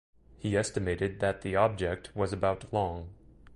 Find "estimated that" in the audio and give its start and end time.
0.57-1.43